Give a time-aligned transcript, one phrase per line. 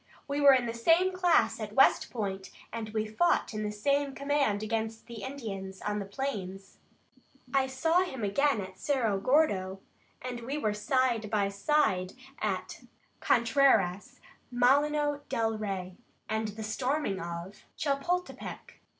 [0.27, 4.15] "We were in the same class at West Point, and we fought in the same
[4.15, 6.79] command against the Indians on the plains.
[7.53, 9.79] I saw him again at Cerro Gordo,
[10.19, 12.81] and we were side by side at
[13.19, 14.19] Contreras,
[14.49, 18.81] Molino del Rey, and the storming of Chapultepec.